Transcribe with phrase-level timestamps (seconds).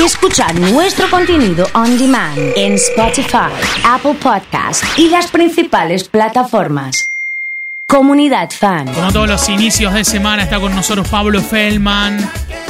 [0.00, 3.50] y escuchar nuestro contenido on demand en Spotify,
[3.84, 7.10] Apple Podcast y las principales plataformas.
[7.86, 8.86] Comunidad Fan.
[8.94, 12.18] Como todos los inicios de semana, está con nosotros Pablo Feldman,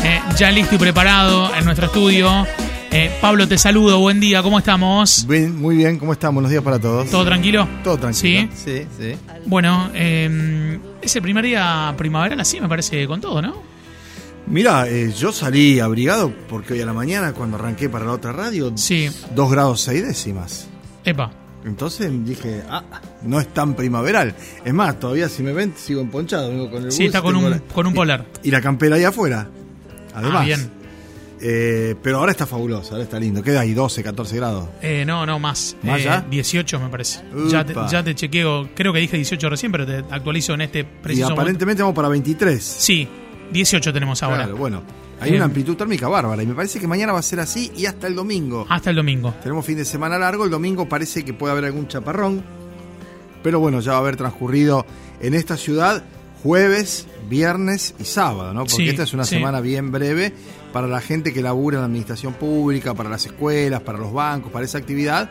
[0.02, 2.46] eh, ya listo y preparado en nuestro estudio.
[2.90, 5.26] Eh, Pablo, te saludo, buen día, ¿cómo estamos?
[5.28, 6.34] Bien, muy bien, ¿cómo estamos?
[6.34, 7.08] Buenos días para todos.
[7.10, 7.68] ¿Todo tranquilo?
[7.84, 8.48] Todo tranquilo.
[8.52, 8.64] ¿Sí?
[8.64, 9.16] Sí, sí.
[9.46, 13.69] Bueno, eh, es el primer día primaveral así, me parece, con todo, ¿no?
[14.50, 18.32] Mira, eh, yo salí abrigado porque hoy a la mañana, cuando arranqué para la otra
[18.32, 19.08] radio, Sí.
[19.34, 20.68] 2 grados 6 décimas.
[21.04, 21.30] Epa.
[21.64, 22.82] Entonces dije, ah,
[23.22, 24.34] no es tan primaveral.
[24.64, 26.48] Es más, todavía si me ven, sigo emponchado.
[26.48, 28.26] Vengo con el Sí, bus, está con un, la- con un polar.
[28.42, 29.48] Y la campera ahí afuera.
[30.14, 30.40] Además.
[30.42, 30.70] Ah, bien.
[31.42, 33.42] Eh, pero ahora está fabuloso, ahora está lindo.
[33.42, 34.68] Queda ahí 12, 14 grados.
[34.82, 35.76] Eh, no, no, más.
[35.82, 36.20] ¿Más Eh, ya?
[36.28, 37.20] 18 me parece.
[37.48, 40.80] Ya te, ya te chequeo, creo que dije 18 recién, pero te actualizo en este
[40.80, 41.40] Y preciso momento.
[41.40, 42.62] aparentemente vamos para 23.
[42.62, 43.08] Sí,
[43.52, 44.38] 18 tenemos ahora.
[44.44, 44.82] Claro, bueno.
[45.20, 45.36] Hay Eh.
[45.36, 48.06] una amplitud térmica bárbara y me parece que mañana va a ser así y hasta
[48.06, 48.66] el domingo.
[48.68, 49.34] Hasta el domingo.
[49.42, 52.42] Tenemos fin de semana largo, el domingo parece que puede haber algún chaparrón,
[53.42, 54.86] pero bueno, ya va a haber transcurrido
[55.20, 56.02] en esta ciudad
[56.42, 58.60] jueves, viernes y sábado, ¿no?
[58.60, 59.34] Porque Sí, esta es una sí.
[59.36, 60.32] semana bien breve
[60.72, 64.50] para la gente que labura en la administración pública, para las escuelas, para los bancos,
[64.50, 65.28] para esa actividad.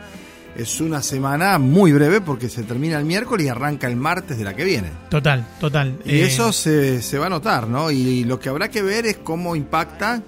[0.56, 4.44] Es una semana muy breve porque se termina el miércoles y arranca el martes de
[4.44, 4.88] la que viene.
[5.08, 5.98] Total, total.
[6.04, 7.90] Y Eh, eso se, se va a notar, ¿no?
[7.90, 10.22] Y lo que habrá que ver es cómo impacta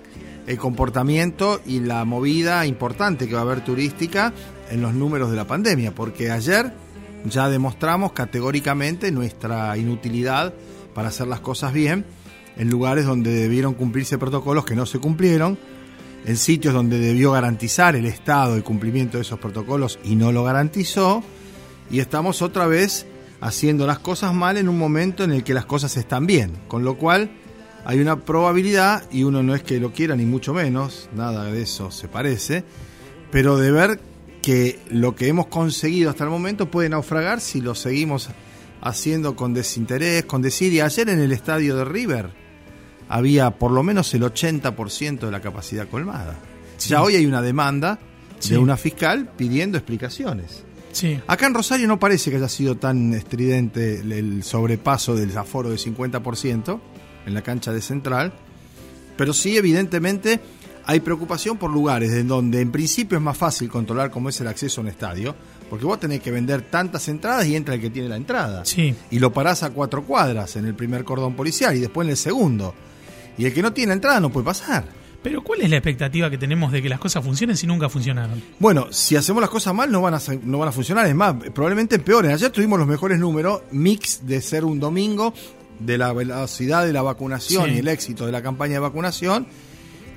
[0.46, 4.32] el comportamiento y la movida importante que va a haber turística
[4.70, 6.72] en los números de la pandemia, porque ayer
[7.24, 10.52] ya demostramos categóricamente nuestra inutilidad
[10.94, 12.04] para hacer las cosas bien
[12.56, 15.58] en lugares donde debieron cumplirse protocolos que no se cumplieron,
[16.24, 20.44] en sitios donde debió garantizar el Estado el cumplimiento de esos protocolos y no lo
[20.44, 21.22] garantizó,
[21.90, 23.06] y estamos otra vez
[23.40, 26.84] haciendo las cosas mal en un momento en el que las cosas están bien, con
[26.84, 27.30] lo cual
[27.84, 31.62] hay una probabilidad, y uno no es que lo quiera ni mucho menos, nada de
[31.62, 32.64] eso se parece,
[33.30, 34.00] pero de ver
[34.42, 38.28] que lo que hemos conseguido hasta el momento puede naufragar si lo seguimos
[38.80, 40.84] haciendo con desinterés, con desidia.
[40.84, 42.30] Ayer en el estadio de River
[43.14, 46.38] había por lo menos el 80% de la capacidad colmada.
[46.88, 47.98] Ya hoy hay una demanda
[48.38, 48.50] Sí.
[48.54, 50.64] de una fiscal pidiendo explicaciones.
[50.92, 51.20] Sí.
[51.26, 55.78] Acá en Rosario no parece que haya sido tan estridente el- sobrepaso del aforo de
[55.78, 56.80] 50%
[57.26, 58.32] en la cancha de Central,
[59.16, 60.40] pero sí evidentemente
[60.84, 64.48] hay preocupación por lugares en donde en principio es más fácil controlar cómo es el
[64.48, 65.36] acceso a un estadio,
[65.70, 68.64] porque vos tenés que vender tantas entradas y entra el que tiene la entrada.
[68.64, 68.94] Sí.
[69.10, 72.16] Y lo parás a cuatro cuadras en el primer cordón policial y después en el
[72.16, 72.74] segundo.
[73.38, 74.84] Y el que no tiene entrada no puede pasar.
[75.22, 78.42] Pero ¿cuál es la expectativa que tenemos de que las cosas funcionen si nunca funcionaron?
[78.58, 81.34] Bueno, si hacemos las cosas mal no van a, no van a funcionar, es más,
[81.54, 82.32] probablemente empeoren.
[82.32, 85.32] Ayer tuvimos los mejores números, mix de ser un domingo,
[85.78, 87.70] de la velocidad de la vacunación Sí.
[87.76, 89.46] y el éxito de la campaña de vacunación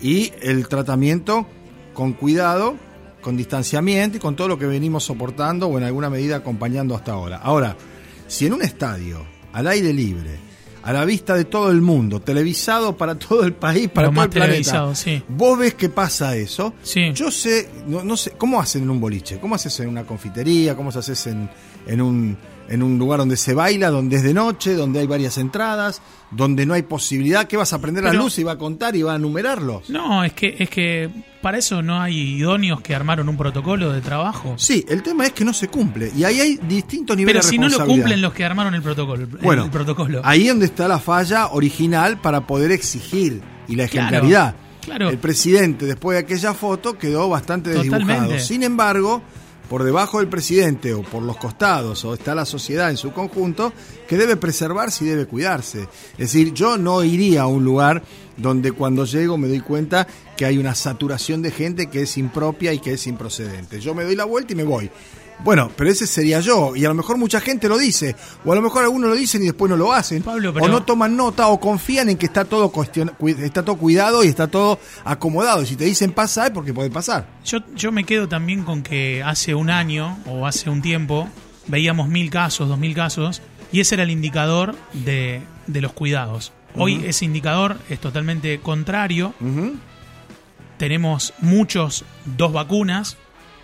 [0.02, 1.48] y el tratamiento
[1.94, 2.75] con cuidado,
[3.22, 7.14] con distanciamiento y con todo lo que venimos soportando o en alguna medida acompañando hasta
[7.14, 7.38] ahora.
[7.38, 7.75] Ahora,
[8.28, 9.24] si en un estadio,
[9.54, 10.31] al aire libre,
[10.85, 14.16] a la vista de todo el mundo, televisado para todo el país, para Lo todo
[14.18, 15.22] más el planeta, televisado, sí.
[15.28, 17.12] vos ves que pasa eso, Sí.
[17.13, 19.40] yo sé, no, no sé, ¿cómo hacen en un boliche?
[19.40, 20.75] ¿Cómo haces en una confitería?
[20.75, 21.50] ¿Cómo se haces en,
[21.88, 22.38] en, un,
[22.70, 26.66] en un lugar donde se baila, donde es de noche, donde hay varias entradas, donde
[26.66, 27.48] no hay posibilidad?
[27.48, 29.90] ¿Qué vas a prender la luz y va a contar y va a numerarlos?
[29.90, 31.09] No, es que, es que
[31.42, 34.56] para eso no hay idóneos que armaron un protocolo de trabajo.
[34.58, 36.12] Sí, el tema es que no se cumple.
[36.16, 38.04] Y ahí hay distintos niveles Pero de si no lo responsabilidad.
[38.04, 40.22] cumplen los que armaron el protocolo, Bueno, el protocolo.
[40.24, 44.56] ahí es donde está la falla original para poder exigir y la ejemplaridad.
[44.81, 45.09] claro.
[45.09, 48.02] El presidente, después de aquella foto, quedó bastante desdibujado.
[48.08, 48.40] Totalmente.
[48.40, 49.22] Sin embargo,
[49.70, 53.74] por debajo del presidente o por los costados, o está la sociedad en su conjunto,
[54.08, 55.88] que debe preservarse y debe cuidarse.
[56.14, 58.04] Es decir, yo no iría a un lugar
[58.38, 62.74] donde cuando llego me doy cuenta que hay una saturación de gente que es impropia
[62.74, 63.80] y que es improcedente.
[63.80, 64.92] Yo me doy la vuelta y me voy.
[65.44, 68.16] Bueno, pero ese sería yo, y a lo mejor mucha gente lo dice,
[68.46, 70.69] o a lo mejor algunos lo dicen y después no lo hacen, Pablo, pero- o
[70.69, 74.28] no toman nota o confían en que está todo cuestion- cu- está todo cuidado y
[74.28, 75.62] está todo acomodado.
[75.62, 77.27] Y si te dicen pasa es porque puede pasar.
[77.45, 81.27] Yo, yo me quedo también con que hace un año o hace un tiempo
[81.68, 86.54] veíamos mil casos, dos mil casos, y ese era el indicador de, de los cuidados.
[86.77, 89.33] Hoy ese indicador es totalmente contrario.
[90.77, 93.18] Tenemos muchos, dos vacunas.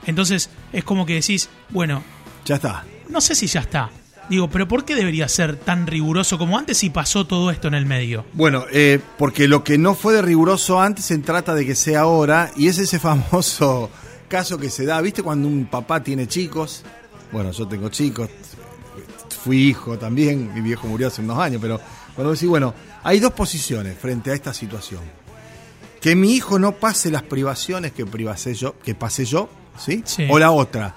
[0.06, 2.04] Entonces es como que decís, bueno,
[2.46, 2.86] Ya está.
[3.10, 3.90] no sé si ya está.
[4.30, 7.74] Digo, pero ¿por qué debería ser tan riguroso como antes si pasó todo esto en
[7.74, 8.24] el medio?
[8.34, 12.02] Bueno, eh, porque lo que no fue de riguroso antes se trata de que sea
[12.02, 13.90] ahora, y es ese famoso
[14.30, 15.22] caso que se da, ¿viste?
[15.22, 16.84] Cuando un papá tiene chicos,
[17.34, 18.30] bueno, yo tengo chicos,
[19.44, 21.80] fui hijo también, mi viejo murió hace unos años, pero
[22.16, 22.74] cuando decís, bueno,
[23.04, 25.02] hay dos posiciones frente a esta situación.
[26.00, 30.04] que mi hijo no pase las privaciones que privacé yo, que pasé yo, ¿sí?
[30.06, 30.28] Sí.
[30.30, 30.96] O la otra,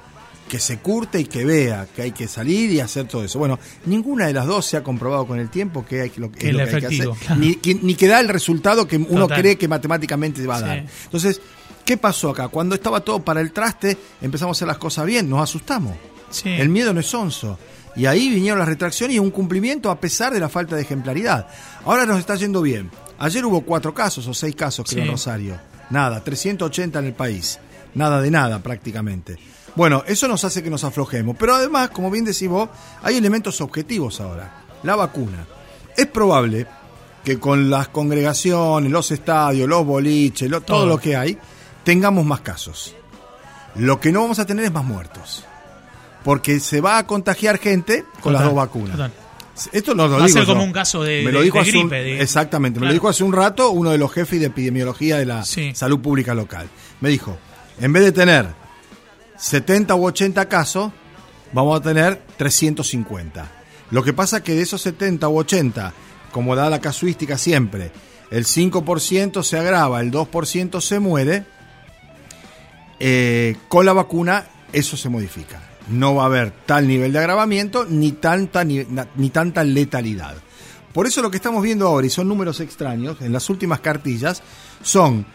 [0.48, 3.38] que se curte y que vea que hay que salir y hacer todo eso.
[3.38, 6.30] Bueno, ninguna de las dos se ha comprobado con el tiempo que hay que lo,
[6.30, 7.36] Que es lo que hay que hacer, claro.
[7.40, 9.40] ni, que, ni que da el resultado que uno Total.
[9.40, 10.64] cree que matemáticamente va a Sí.
[10.66, 10.84] dar.
[11.04, 11.40] Entonces,
[11.84, 12.48] ¿qué pasó acá?
[12.48, 15.94] Cuando estaba todo para el traste, empezamos a hacer las cosas bien, nos asustamos.
[16.30, 16.48] Sí.
[16.50, 17.58] El miedo no es onzo.
[17.96, 21.46] Y ahí vinieron las retracciones y un cumplimiento a pesar de la falta de ejemplaridad.
[21.84, 22.90] Ahora nos está yendo bien.
[23.18, 25.06] Ayer hubo cuatro casos o seis casos, creo, Sí.
[25.08, 25.60] en Rosario.
[25.90, 27.60] Nada, 380 en el país.
[27.94, 29.36] Nada de nada prácticamente.
[29.76, 31.36] Bueno, eso nos hace que nos aflojemos.
[31.38, 32.68] Pero además, como bien decís vos,
[33.02, 34.62] hay elementos objetivos ahora.
[34.82, 35.46] La vacuna.
[35.96, 36.66] Es probable
[37.24, 40.86] que con las congregaciones, los estadios, los boliches, lo- todo Todo.
[40.88, 41.38] lo que hay,
[41.82, 42.94] tengamos más casos.
[43.76, 45.44] Lo que no vamos a tener es más muertos.
[46.22, 48.92] Porque se va a contagiar gente con las dos vacunas.
[48.92, 49.12] total.
[49.72, 50.66] Esto no lo Va a digo ser como yo.
[50.66, 52.92] un caso de- Me lo de- dijo de hace un- gripe, de- exactamente, me lo
[52.92, 55.72] dijo hace un rato uno de los jefes de epidemiología de la Sí.
[55.74, 56.66] salud pública local.
[57.00, 57.36] Me dijo,
[57.80, 58.46] en vez de tener
[59.36, 60.92] 70 u 80 casos,
[61.52, 63.50] vamos a tener 350.
[63.90, 65.92] Lo que pasa que de esos 70 u 80,
[66.32, 67.92] como da la casuística siempre,
[68.30, 71.44] el 5% se agrava, el 2% se muere,
[72.98, 75.60] eh, con la vacuna eso se modifica.
[75.88, 80.34] No va a haber tal nivel de agravamiento ni tanta, ni tanta letalidad.
[80.92, 84.42] Por eso lo que estamos viendo ahora, y son números extraños, en las últimas cartillas,
[84.82, 85.26] son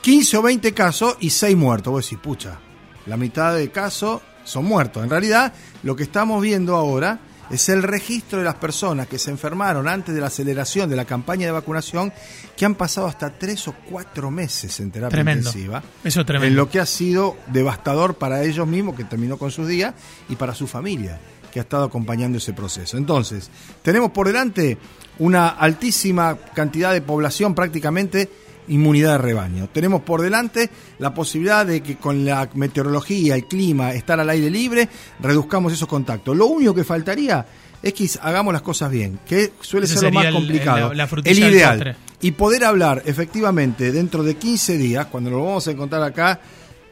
[0.00, 1.92] 15 o 20 casos y 6 muertos.
[1.92, 2.58] Vos decís, pucha,
[3.06, 5.02] la mitad de casos son muertos.
[5.02, 5.52] En realidad,
[5.82, 10.14] lo que estamos viendo ahora es el registro de las personas que se enfermaron antes
[10.14, 12.12] de la aceleración de la campaña de vacunación,
[12.56, 15.48] que han pasado hasta 3 o 4 meses en terapia Tremendo.
[15.48, 15.82] intensiva.
[16.04, 16.48] Eso es tremendo.
[16.48, 19.94] En lo que ha sido devastador para ellos mismos, que terminó con sus días,
[20.28, 21.18] y para su familia,
[21.50, 22.98] que ha estado acompañando ese proceso.
[22.98, 23.50] Entonces,
[23.82, 24.76] tenemos por delante
[25.18, 28.28] una altísima cantidad de población, prácticamente
[28.68, 29.68] inmunidad de rebaño.
[29.72, 34.50] Tenemos por delante la posibilidad de que con la meteorología, el clima, estar al aire
[34.50, 34.88] libre,
[35.20, 36.36] reduzcamos esos contactos.
[36.36, 37.44] Lo único que faltaría
[37.82, 40.92] es que hagamos las cosas bien, que suele Ese ser lo más el- complicado.
[40.94, 45.68] la- la el ideal y poder hablar efectivamente dentro de 15 días, cuando nos vamos
[45.68, 46.40] a encontrar acá,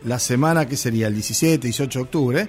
[0.05, 2.49] la semana que sería el 17, 18 de octubre,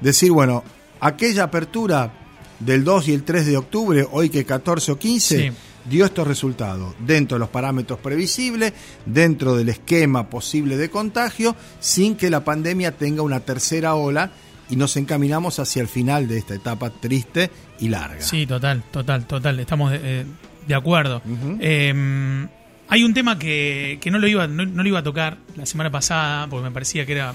[0.00, 0.62] decir, bueno,
[1.00, 2.12] aquella apertura
[2.58, 5.56] del 2 y el 3 de octubre, hoy que 14 o 15, Sí.
[5.84, 8.72] Dio estos resultados, dentro de los parámetros previsibles,
[9.06, 14.30] dentro del esquema posible de contagio, sin que la pandemia tenga una tercera ola
[14.68, 17.50] y nos encaminamos hacia el final de esta etapa triste
[17.80, 18.20] y larga.
[18.20, 19.58] Sí, total, total, total.
[19.58, 20.24] Estamos de, eh,
[20.66, 21.22] de acuerdo.
[21.60, 22.46] Eh,
[22.88, 25.66] hay un tema que, que no, lo iba, no, no lo iba a tocar la
[25.66, 27.34] semana pasada porque me parecía que era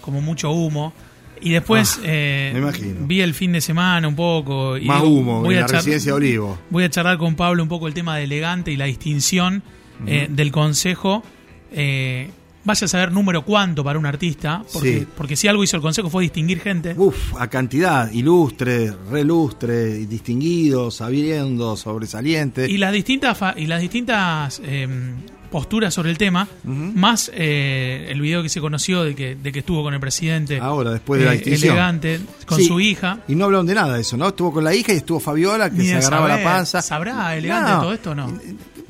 [0.00, 0.92] como mucho humo.
[1.40, 4.76] Y después Ah, eh, vi el fin de semana un poco.
[4.78, 6.58] Y Más digo, humo en la char- residencia de Olivo.
[6.70, 9.62] Voy a charlar con Pablo un poco el tema de elegante y la distinción
[10.06, 11.22] eh, del consejo.
[11.72, 12.30] Eh,
[12.64, 15.06] vaya a saber número cuánto para un artista, porque, Sí.
[15.16, 16.94] porque si algo hizo el consejo fue distinguir gente.
[16.96, 22.68] Uf, a cantidad, ilustre, relustre, distinguido, sabiendo, sobresaliente.
[22.68, 24.60] Y las distintas fa- y las distintas
[25.56, 29.60] posturas sobre el tema, más eh, el video que se conoció de que, de que
[29.60, 31.70] estuvo con el presidente Ahora, después de la eh, distinción.
[31.72, 33.20] elegante, con Sí, su hija.
[33.26, 34.28] Y no hablaron de nada de eso, ¿no?
[34.28, 36.44] Estuvo con la hija y estuvo Fabiola, que Ni se agarraba saber.
[36.44, 36.82] la panza.
[36.82, 37.80] ¿Sabrá elegante No.
[37.80, 38.38] todo esto o no?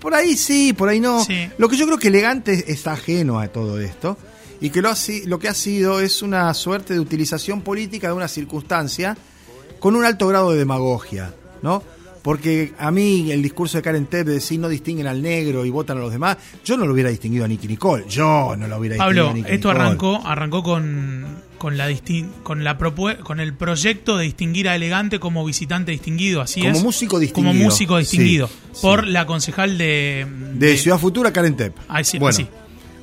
[0.01, 1.23] Por ahí sí, por ahí no.
[1.25, 1.49] Sí.
[1.57, 4.19] Lo que yo creo que elegante es ajeno a todo esto.
[4.61, 4.95] Y que lo, ha
[5.27, 9.17] lo que ha sido es una suerte de utilización política de una circunstancia
[9.79, 11.33] con un alto grado de demagogia,
[11.63, 11.85] ¿no?
[12.27, 15.71] Porque a mí el discurso de Karen Tepp de decir no distinguen al negro y
[15.71, 18.05] votan a los demás, yo no lo hubiera distinguido a Nicky Nicole.
[18.09, 19.85] Yo no lo hubiera Pablo, distinguido a Nicky esto Nicole.
[19.87, 21.25] arrancó, arrancó con,
[21.57, 22.77] con la distin- con la
[23.23, 26.83] con el proyecto de distinguir a Elegante como visitante distinguido, así Como es.
[26.83, 27.53] músico distinguido.
[27.55, 28.49] Como músico distinguido.
[28.49, 29.11] Sí, por sí.
[29.13, 31.77] la concejal de, De Ciudad Futura, Karen Tepp.
[31.87, 32.37] Ah, sí, bueno.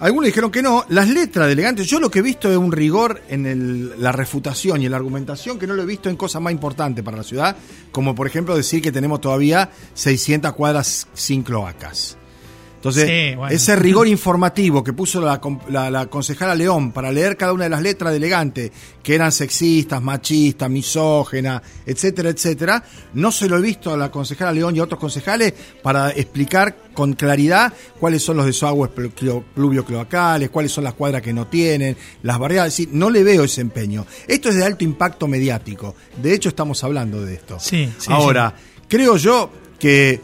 [0.04, 0.86] Algunos dijeron que no.
[0.90, 4.12] Las letras de Elegante, yo lo que he visto es un rigor en el- la
[4.12, 7.18] refutación y en la argumentación que no lo he visto en cosas más importantes para
[7.18, 7.56] la ciudad,
[7.92, 12.18] como por ejemplo decir que tenemos todavía 600 cuadras sin cloacas.
[12.84, 13.56] Entonces, Sí, bueno.
[13.56, 17.64] ese rigor informativo que puso la, con- la- la concejala León para leer cada una
[17.64, 23.58] de las letras de Elegante, que eran sexistas, machistas, misógenas, etcétera, etcétera, no se lo
[23.58, 27.72] he visto a la concejala León y a otros concejales para explicar con claridad
[28.02, 32.38] cuáles son los desagües pl- clo- pluvio-cloacales, cuáles son las cuadras que no tienen, las
[32.38, 32.68] barriadas.
[32.74, 34.06] Es decir, no le veo ese empeño.
[34.28, 35.96] Esto es de alto impacto mediático.
[36.22, 37.58] De hecho, estamos hablando de esto.
[37.62, 38.54] Sí, sí, Ahora,
[38.90, 39.50] creo yo
[39.80, 40.20] que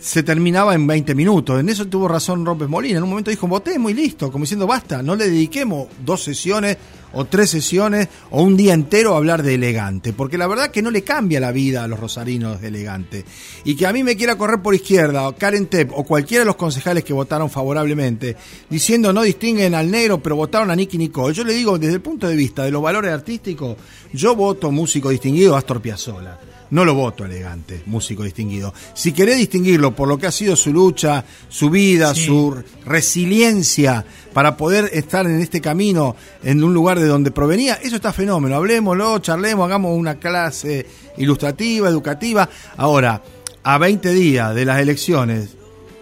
[0.00, 1.58] se terminaba en 20 minutos.
[1.60, 2.98] En eso tuvo razón López Molina.
[2.98, 6.76] En un momento dijo, votemos y listo, como diciendo, basta, no le dediquemos dos sesiones
[7.12, 10.82] o tres sesiones o un día entero a hablar de elegante, porque la verdad que
[10.82, 13.24] no le cambia la vida a los rosarinos de elegante.
[13.64, 16.46] Y que a mí me quiera correr por izquierda, o Karen Tepp, o cualquiera de
[16.46, 18.36] los concejales que votaron favorablemente,
[18.68, 22.02] diciendo no distinguen al negro, pero votaron a Nicky Nicole, yo le digo, desde el
[22.02, 23.76] punto de vista de los valores artísticos,
[24.12, 26.38] yo voto músico distinguido Astor Piazzolla
[26.70, 28.74] no lo voto elegante, músico distinguido.
[28.94, 34.56] Si querés distinguirlo por lo que ha sido su lucha, su vida, su resiliencia para
[34.56, 38.56] poder estar en este camino, en un lugar de donde provenía, eso está fenómeno.
[38.56, 42.48] Hablemoslo, charlemos, hagamos una clase ilustrativa, educativa.
[42.76, 43.22] Ahora,
[43.62, 45.57] a 20 días de las elecciones,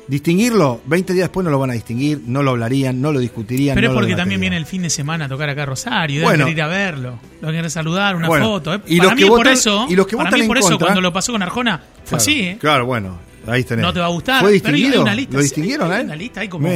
[0.08, 3.74] distinguirlo, 20 días después no lo van a distinguir, no lo hablarían, no lo discutirían.
[3.74, 6.48] Pero es porque también viene el fin de semana a tocar acá a Rosario, bueno,
[6.48, 8.74] ir a verlo, lo quieren saludar, una foto.
[8.74, 8.80] ¿eh?
[8.86, 11.00] Y para los mí que por eso, y los que para mí por eso cuando
[11.00, 12.40] lo pasó con Arjona fue así.
[12.40, 12.56] ¿eh?
[12.60, 13.84] Claro, bueno, Ahí tenés.
[13.84, 14.42] No te va a gustar.
[14.42, 14.88] ¿Fue distinguido?
[14.88, 15.36] Pero hay una lista.
[15.36, 16.04] ¿Lo distinguieron, hay eh?
[16.04, 16.68] una lista ahí como.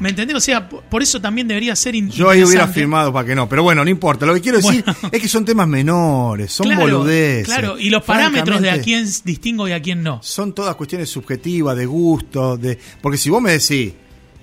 [0.00, 0.36] ¿Me entendés?
[0.36, 3.48] O sea, por eso también debería ser Yo ahí hubiera firmado para que no.
[3.48, 4.26] Pero bueno, no importa.
[4.26, 7.46] Lo que quiero decir es que son temas menores, son boludeces.
[7.46, 10.20] Claro, y los parámetros de a quién distingo y a quién no.
[10.22, 12.78] Son todas cuestiones subjetivas, de gusto, de.
[13.00, 13.92] Porque si vos me decís,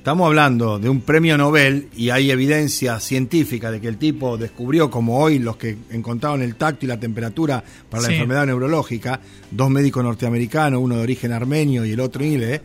[0.10, 4.90] Estamos hablando de un premio Nobel y hay evidencia científica de que el tipo descubrió,
[4.90, 9.20] como hoy los que encontraron el tacto y la temperatura para la enfermedad neurológica,
[9.52, 12.60] dos médicos norteamericanos, uno de origen armenio y el otro inglés.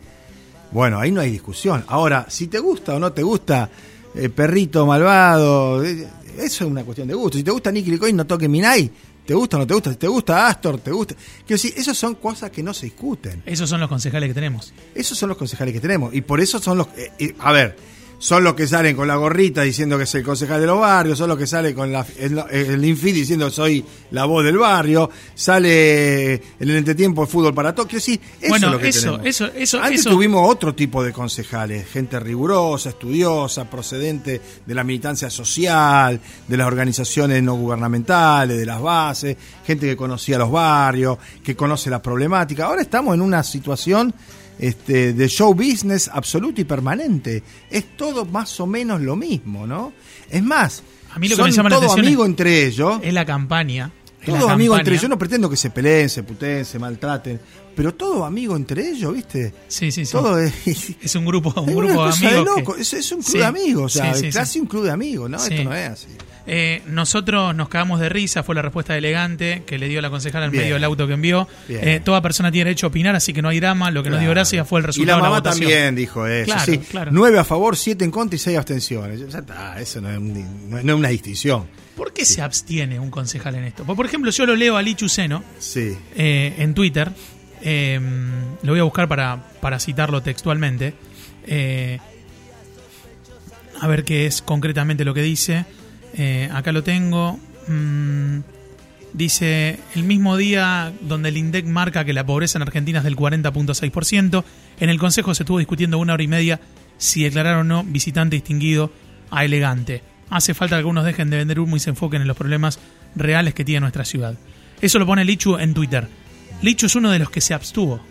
[0.71, 1.85] Bueno, ahí no hay discusión.
[1.87, 3.69] Ahora, si te gusta o no te gusta,
[4.15, 6.07] eh, perrito malvado, eh,
[6.39, 7.37] eso es una cuestión de gusto.
[7.37, 8.89] Si te gusta Nicky Coin, no toque Minai.
[9.25, 9.93] ¿Te gusta o no te gusta?
[9.95, 11.15] Te gusta Astor, ¿te gusta?
[11.15, 13.41] Quiero decir, esas son cosas que no se discuten.
[13.45, 14.73] Esos son los concejales que tenemos.
[14.93, 16.13] Esos son los concejales que tenemos.
[16.13, 16.87] Y por eso son los...
[16.95, 17.75] Eh, a ver,
[18.17, 21.17] son los que salen con la gorrita diciendo que es el concejal de los barrios,
[21.17, 26.33] son los que salen con la, el, Infi diciendo soy la voz del barrio, sale
[26.33, 29.81] en el entretiempo el fútbol para Tokio, sí, eso es lo que eso, Eso, eso,
[29.81, 36.57] Antes tuvimos otro tipo de concejales, gente rigurosa, estudiosa, procedente de la militancia social, de
[36.57, 42.01] las organizaciones no gubernamentales, de las bases, gente que conocía los barrios, que conoce la
[42.01, 42.65] problemática.
[42.65, 44.13] Ahora estamos en una situación
[44.59, 47.43] este, de show business absoluto y permanente.
[47.69, 49.93] Es todo más o menos lo mismo, ¿no?
[50.29, 50.83] Es más,
[51.13, 52.99] a mí lo que son me llama todo amigo entre ellos.
[53.01, 53.91] Es la campaña.
[54.25, 55.03] Todo amigo entre ellos.
[55.03, 57.39] Yo no pretendo que se peleen, se puteen, se maltraten.
[57.75, 59.53] Pero todo amigo entre ellos, ¿viste?
[59.67, 60.11] Sí, sí, sí.
[60.11, 60.53] Todo es,
[61.01, 62.93] es un grupo, un grupo de amigos.
[62.93, 65.37] Es, un club de amigos, o sea, casi un club de amigos, ¿no?
[65.37, 66.07] Esto no es así.
[66.47, 70.45] Eh, nosotros nos cagamos de risa, fue la respuesta elegante que le dio la concejala
[70.45, 71.47] en medio del auto que envió.
[71.67, 73.91] Eh, toda persona tiene derecho a opinar, así que no hay drama.
[73.91, 75.19] Lo que nos dio gracia fue el resultado.
[75.19, 76.53] Y la mamá también dijo eso.
[76.65, 76.79] sí.
[77.11, 79.19] Nueve a favor, siete en contra y seis abstenciones.
[79.31, 81.65] Ya está, eso no es, una distinción.
[81.95, 83.85] ¿Por qué se abstiene un concejal en esto?
[83.85, 85.97] Por ejemplo, yo lo leo a Lichu Seno sí.
[86.15, 87.11] Eh, en Twitter.
[87.63, 90.93] lo voy a buscar para, para citarlo textualmente.
[93.81, 95.65] a ver qué es concretamente lo que dice.
[96.17, 97.39] Eh, acá lo tengo.
[97.67, 98.39] Mm,
[99.13, 103.15] dice, el mismo día donde el INDEC marca que la pobreza en Argentina es del
[103.15, 104.43] 40.6%,
[104.79, 106.59] en el Consejo se estuvo discutiendo una hora y media
[106.97, 108.91] si declarar o no visitante distinguido
[109.29, 110.01] a elegante.
[110.29, 112.79] Hace falta que algunos dejen de vender humo y se enfoquen en los problemas
[113.15, 114.35] reales que tiene nuestra ciudad.
[114.81, 116.07] Eso lo pone Lichu en Twitter.
[116.61, 118.01] Lichu es uno de los que se abstuvo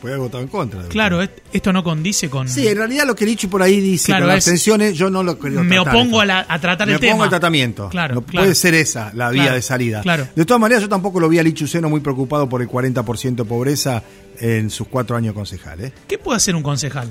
[0.00, 0.82] Puede haber votado en contra.
[0.88, 2.46] Claro, esto no condice con.
[2.46, 5.38] Sí, en realidad lo que Lichu por ahí dice claro, las abstenciones, yo no lo
[5.38, 5.64] creo.
[5.64, 7.00] Me opongo a, tratar el tema.
[7.00, 7.88] Me opongo al tratamiento.
[7.88, 10.02] Claro, Puede ser esa la vía de salida.
[10.02, 10.28] Claro.
[10.36, 13.34] De todas maneras, yo tampoco lo vi a Lichu Seno muy preocupado por el 40%
[13.34, 14.02] de pobreza
[14.38, 15.86] en sus cuatro años concejales.
[15.86, 15.94] ¿eh?
[16.06, 17.08] ¿Qué puede hacer un concejal?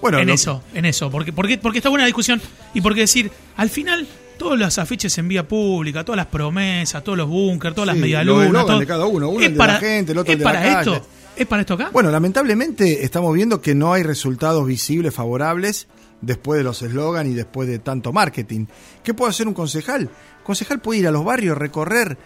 [0.00, 1.10] Bueno, en eso, en eso.
[1.10, 2.40] Porque, porque, porque está buena la discusión
[2.74, 4.06] y porque decir, al final
[4.38, 8.66] todos los afiches en vía pública, todas las promesas, todos los búnkers, todas las medialunas.
[8.66, 11.06] Todo, de cada uno, uno es de la gente, el otro de para la esto.
[11.36, 11.90] ¿Es para esto acá?
[11.92, 15.88] Bueno, lamentablemente estamos viendo que no hay resultados visibles favorables
[16.20, 18.66] después de los eslogans y después de tanto marketing.
[19.02, 20.10] ¿Qué puede hacer un concejal?
[20.42, 22.18] concejal puede ir a los barrios, recorrer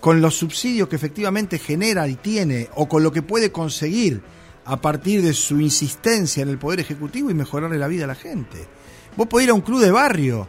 [0.00, 4.20] con los subsidios que efectivamente genera y tiene, o con lo que puede conseguir
[4.64, 8.14] a partir de su insistencia en el Poder Ejecutivo y mejorarle la vida a la
[8.14, 8.66] gente.
[9.16, 10.48] Vos podés ir a un club de barrio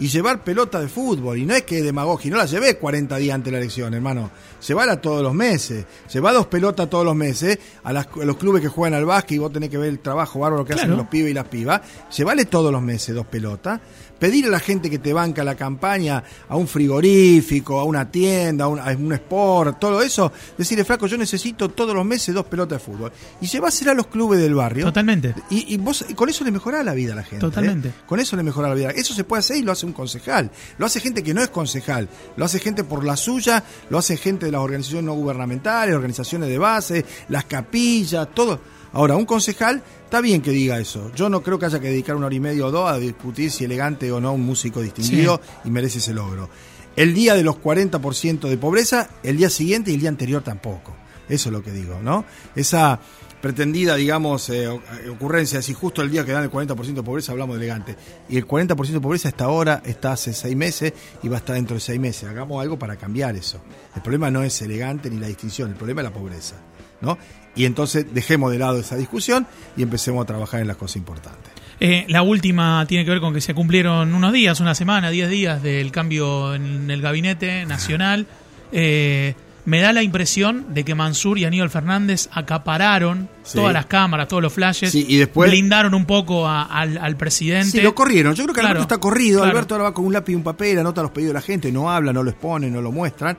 [0.00, 1.38] y llevar pelota de fútbol.
[1.38, 4.30] Y no es que demagogia, no la llevé 40 días antes de la elección, hermano.
[4.66, 5.84] Llevarla todos los meses.
[6.12, 9.52] Lleva dos pelotas todos los meses a, los clubes que juegan al básquet y vos
[9.52, 11.82] tenés que ver el trabajo bárbaro que hacen los pibes y las pibas.
[12.16, 13.80] Llevale todos los meses dos pelotas
[14.20, 18.66] pedir a la gente que te banca la campaña, a un frigorífico, a una tienda,
[18.66, 22.84] a un, sport, todo eso, decirle, flaco, yo necesito todos los meses dos pelotas de
[22.84, 23.12] fútbol.
[23.40, 24.84] Y llevásela a los clubes del barrio.
[24.84, 25.34] Totalmente.
[25.48, 27.38] Y, vos con eso le mejorás la vida a la gente.
[27.38, 27.48] ¿eh?
[27.48, 27.92] Totalmente.
[28.06, 28.90] Con eso le mejorás la vida.
[28.90, 30.50] Eso se puede hacer y lo hace un concejal.
[30.76, 32.08] Lo hace gente que no es concejal.
[32.36, 36.48] Lo hace gente por la suya, lo hace gente de las organizaciones no gubernamentales, organizaciones
[36.50, 38.60] de base, las capillas, todo
[38.92, 41.12] Ahora, un concejal, está bien que diga eso.
[41.14, 43.50] Yo no creo que haya que dedicar una hora y media o dos a discutir
[43.50, 46.48] si elegante o no un músico distinguido y merece ese logro.
[46.96, 50.94] El día de los 40% de pobreza, el día siguiente y el día anterior tampoco.
[51.28, 52.24] Eso es lo que digo, ¿no?
[52.56, 52.98] Esa
[53.40, 57.56] pretendida, digamos, eh, ocurrencia, si justo el día que dan el 40% de pobreza hablamos
[57.56, 57.96] de elegante,
[58.28, 60.92] y el 40% de pobreza hasta ahora está hace seis meses
[61.22, 62.28] y va a estar dentro de seis meses.
[62.28, 63.60] Hagamos algo para cambiar eso.
[63.94, 66.56] El problema no es elegante ni la distinción, el problema es la pobreza,
[67.00, 67.16] ¿no?
[67.56, 71.50] Y entonces dejemos de lado esa discusión y empecemos a trabajar en las cosas importantes.
[71.80, 75.30] Eh, la última tiene que ver con que se cumplieron unos días, una semana, diez
[75.30, 78.26] días del cambio en el gabinete nacional.
[78.70, 84.28] Eh, me da la impresión de que Mansur y Aníbal Fernández acapararon todas las cámaras,
[84.28, 87.70] todos los flashes, y después blindaron un poco al, presidente.
[87.70, 88.34] Sí, lo corrieron.
[88.34, 89.44] Yo creo que Alberto está corrido.
[89.44, 91.70] Alberto ahora va con un lápiz y un papel, anota los pedidos de la gente,
[91.72, 93.36] no habla, no lo expone, no lo muestran.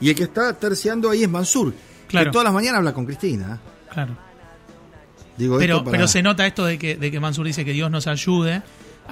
[0.00, 1.74] Y el que está terciando ahí es Mansur,
[2.14, 3.58] que todas las mañanas habla con Cristina.
[3.92, 4.16] Claro.
[5.36, 8.06] Digo pero, pero se nota esto de que, de que Mansur dice que Dios nos
[8.06, 8.62] ayude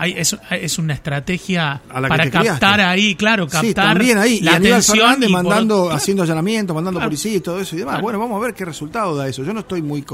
[0.01, 4.41] es, es, una estrategia para captar ahí, claro, captar sí, también ahí.
[4.41, 8.01] La y Aníbal Fernández mandando, haciendo allanamientos, mandando policía y todo eso y demás.
[8.01, 9.45] Bueno, vamos a ver qué resultado da eso.
[9.45, 10.05] Yo no estoy muy,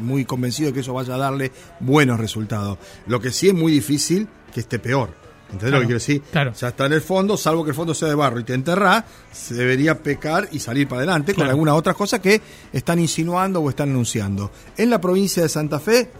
[0.00, 2.78] muy convencido de que eso vaya a darle buenos resultados.
[3.06, 5.21] Lo que sí es muy difícil que esté peor.
[5.52, 6.22] ¿Entendés lo que quiero decir?
[6.30, 6.52] Claro.
[6.54, 9.04] Ya está en el fondo, salvo que el fondo sea de barro y te enterrás,
[9.30, 12.40] se debería pecar y salir para adelante con algunas otras cosas que
[12.72, 14.50] están insinuando o están anunciando.
[14.76, 16.10] En la provincia de Santa Fe,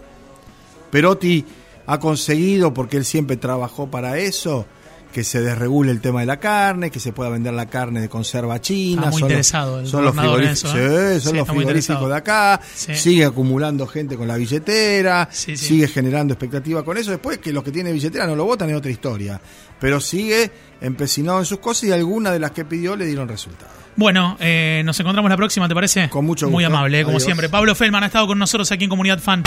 [0.91, 1.43] Perotti
[1.85, 4.65] ha conseguido, porque él siempre trabajó para eso,
[5.13, 8.09] que se desregule el tema de la carne, que se pueda vender la carne de
[8.09, 9.11] conserva china.
[9.11, 9.85] muy interesado.
[9.85, 11.19] son los frigoríficos, ¿eh?
[11.21, 12.59] son los frigoríficos de acá.
[12.75, 17.11] Sigue acumulando gente con la billetera, sigue generando expectativa con eso.
[17.11, 19.39] Después que los que tienen billetera no lo votan es otra historia.
[19.79, 20.51] Pero sigue
[20.81, 23.73] empecinado en sus cosas y algunas de las que pidió le dieron resultados.
[23.95, 26.09] Bueno, eh, nos encontramos la próxima, ¿te parece?
[26.09, 26.55] Con mucho gusto.
[26.55, 27.49] Muy amable, como siempre.
[27.49, 29.43] Pablo Feldman ha estado con nosotros aquí en Comunidad Fan.